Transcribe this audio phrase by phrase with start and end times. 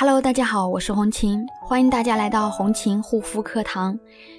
[0.00, 3.98] Hello，大家好，我是红琴，欢迎大家来到红琴护肤课堂。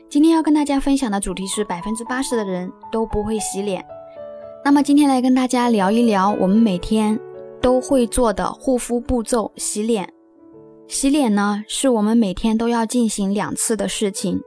[0.10, 3.86] 今天要跟大家分享的主题是百分之八十的人都不会洗脸。
[4.66, 7.20] 那么今天来跟大家聊一聊我们每天
[7.62, 10.12] 都会做的护肤步骤——洗脸。
[10.88, 14.42] 洗脸呢，是我们每天都要进行两次的事情，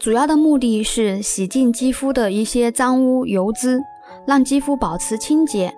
[0.00, 3.80] 主要的目的是洗净肌肤的一些脏污油脂，
[4.26, 5.72] 让肌肤保持清洁。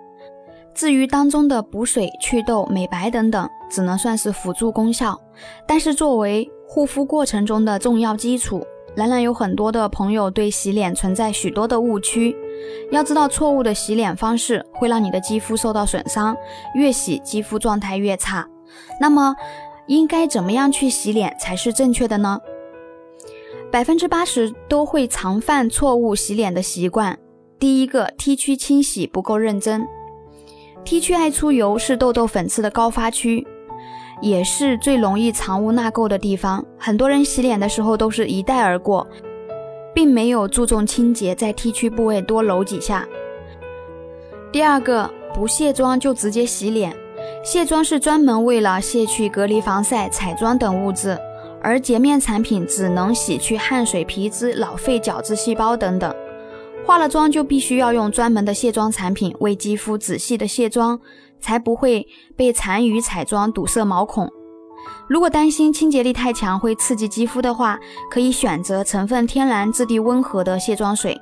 [0.78, 5.20] 至于当中的补水、祛痘、美白等等，只能算是辅助功效。
[5.66, 8.64] 但是作为护肤过程中的重要基础，
[8.94, 12.36] 仍然有很多的朋友对洗脸存在许多的误区。
[12.92, 16.36] 要知道，错误的洗脸方式会让你的肌肤受到损伤，
[16.76, 18.48] 越洗肌肤状态越差。
[19.00, 19.34] 那么，
[19.88, 22.38] 应该怎么样去洗脸才是正确的呢？
[23.72, 27.18] 百分之八十都会常犯错误洗脸的习惯。
[27.58, 29.84] 第一个，T 区清洗不够认真。
[30.84, 33.46] T 区爱出油是痘痘粉刺的高发区，
[34.22, 36.64] 也是最容易藏污纳垢的地方。
[36.78, 39.06] 很多人洗脸的时候都是一带而过，
[39.94, 43.06] 并没有注重清洁，在 T 区部位多揉几下。
[44.50, 46.96] 第二个，不卸妆就直接洗脸。
[47.44, 51.18] 卸妆是专门为了卸去隔离、防晒、彩妆等物质，
[51.60, 56.14] 而洁面产品只能洗去汗水、皮脂、老废角质细胞等等。
[56.88, 60.98] 化了妆就必须要用专门的卸妆产品为肌肤仔细的卸妆，
[61.38, 64.26] 才不会被残余彩妆堵塞毛孔。
[65.06, 67.78] 如果担心清洁力太强会刺激肌肤的话，
[68.10, 71.14] 可以选择成分天然、质地温和的卸妆水。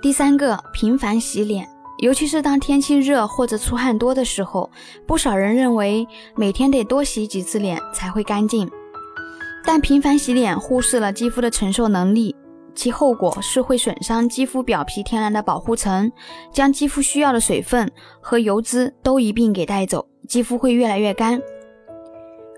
[0.00, 4.70] 第三个，频繁洗脸，尤其是当天气热或者出汗多的时候，
[5.06, 8.70] 不少人认为每天得多洗几次脸才会干净，
[9.62, 12.34] 但频繁洗脸忽视了肌肤的承受能力。
[12.74, 16.10] 其后果是会损伤肌肤表皮天然的保护层，
[16.52, 21.40] 将肌肤需要的水分和油脂都一并给带走，肌肤会越来越干。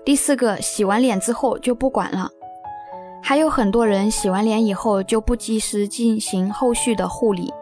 [0.03, 2.29] 第四个，洗完脸之后就不管了，
[3.21, 7.53] 还有很多人洗完脸以后就不及时进行后续的护理，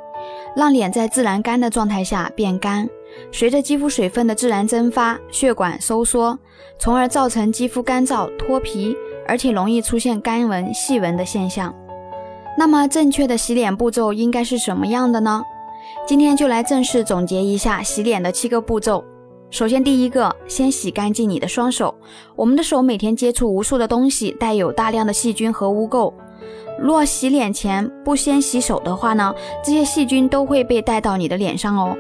[0.55, 2.88] 让脸在自然干的状态下变干，
[3.31, 6.38] 随着肌肤水分的自然蒸发，血管收缩，
[6.79, 8.95] 从而造成肌肤干燥脱皮，
[9.27, 11.73] 而且容易出现干纹、细纹的现象。
[12.57, 15.43] 那么正确的洗脸步骤应该是什么样的呢？
[16.07, 19.03] 今天就来正式总结一下洗脸的七个步骤。
[19.51, 21.94] 首先，第一个，先洗干净你的双手。
[22.35, 26.13] 我们的手每天接触无数的东西，带有大量的细菌和污垢。
[26.79, 29.33] 若洗脸前不先洗手的话呢，
[29.63, 31.95] 这些细菌都会被带到你的脸上哦。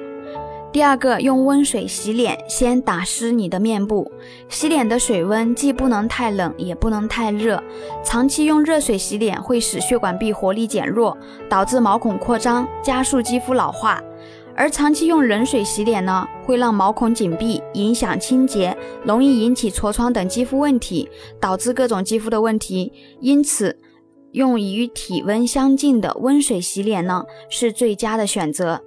[0.75, 4.11] 第二个，用温水洗脸，先打湿你的面部。
[4.49, 7.63] 洗脸的水温既不能太冷，也不能太热。
[8.03, 14.03] 长期用热水洗脸会使血管壁活力减弱，导致毛孔扩张，加速肌肤老化。
[14.53, 18.75] 而长期用冷水洗脸呢，会让毛孔紧闭，影响清洁，
[19.05, 21.09] 容易引起痤疮等肌肤问题，
[21.39, 22.91] 导致各种肌肤的问题。
[23.21, 23.79] 因此，
[24.33, 28.81] 用与体温相近的温水洗脸呢，是最佳的选择。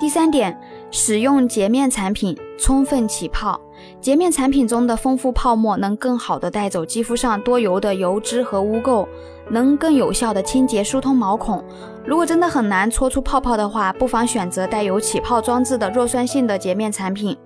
[0.00, 0.58] 第三点，
[0.90, 3.60] 使用洁面产品充分起泡。
[4.00, 9.06] 洁面产品中的丰富泡沫能更好的带走肌肤上多油的油脂和污垢，
[9.50, 11.62] 能更有效的清洁疏通毛孔。
[12.02, 17.36] 如果真的很难搓出泡泡的话，不妨选择带有起泡装置的弱酸性的洁面产品。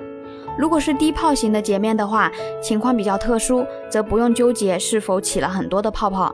[0.56, 2.30] 如果是低泡型的洁面的话，
[2.62, 6.32] 情况比较特殊，则不用纠结是否起了很多的泡泡。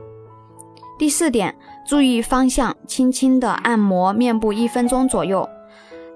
[0.98, 1.56] 第四点，
[1.88, 5.48] 注意方向，轻轻的按摩面部一分钟左右。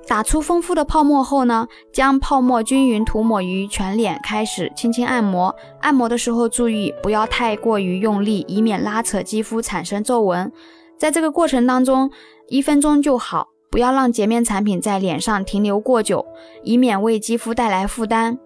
[0.07, 5.55] 打出丰富的泡沫后呢，将泡沫均匀涂抹于全脸，开始轻轻按摩。
[5.81, 10.53] 按摩的时候注意不要太过于用力，以免拉扯肌肤产生皱纹。
[10.99, 12.11] 在这个过程当中，
[12.49, 16.25] 一分钟就好，不要让洁面产品在脸上停留过久，
[16.63, 18.39] 以免为肌肤带来负担。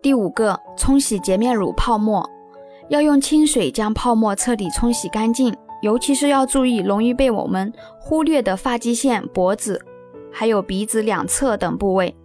[0.00, 2.28] 第五个，冲洗洁面乳泡沫，
[2.88, 9.80] 要用清水将泡沫彻底冲洗干净，尤其是要注意容易被我们忽略的发际线、脖子。
[10.32, 12.16] 还有鼻子两侧等部位，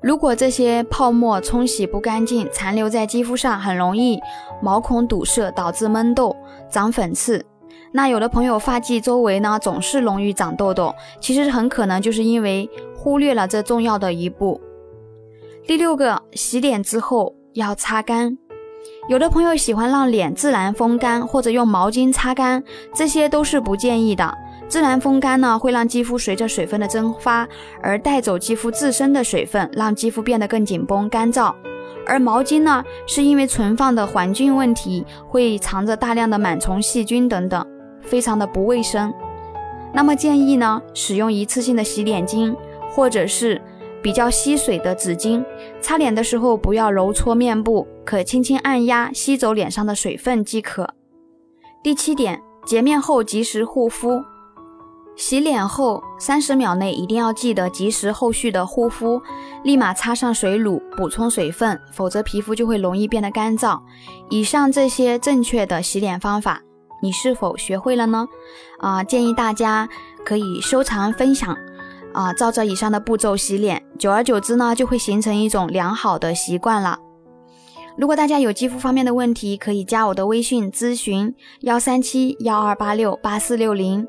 [0.00, 4.18] 如果这些泡沫冲洗不干净，残留在肌肤上，很容易
[4.62, 6.34] 毛孔堵塞，导致闷痘、
[6.70, 7.44] 长粉刺。
[7.92, 14.60] 那有的朋友发际周围呢总是容易长痘痘，其实很可能就是因为忽略了这重要的一步。
[15.66, 18.38] 第六个，洗脸之后要擦干。
[19.08, 22.62] 有的朋友喜欢让脸自然风干，或者用毛巾擦干，
[22.94, 24.36] 这些都是不建议的。
[24.70, 27.46] 自然风干呢，会让肌肤随着水分的蒸发
[27.82, 31.52] 而带走肌肤自身的水分，让肌肤变得更紧绷、干燥。
[32.06, 37.66] 而毛巾呢，是因为存放的环境问题，会藏着大量的螨虫、细菌等等，
[38.00, 39.12] 非常的不卫生。
[39.92, 42.54] 那么建议呢，使用一次性的洗脸巾，
[42.92, 43.60] 或者是
[44.00, 45.44] 比较吸水的纸巾。
[45.80, 50.94] 擦脸的时候不要揉搓面部，可轻轻按压，吸走脸上的水分即可。
[51.82, 54.22] 第七点，洁面后及时护肤。
[55.20, 59.20] 洗脸后三十秒内一定要记得及时后续的护肤，
[59.62, 63.78] 立马擦上水乳补充水分，否则皮肤就会容易变得干燥。
[64.30, 66.62] 以上这些正确的洗脸方法，
[67.02, 68.26] 你是否学会了呢？
[68.78, 69.86] 啊，建议大家
[70.24, 71.54] 可以收藏分享，
[72.14, 76.98] 啊，照着以上的步骤洗脸，久而久之呢，就会形成一种良好的习惯了。
[77.98, 84.08] 如果大家有肌肤方面的问题，可以加我的微信咨询幺三七幺二八六八四六零。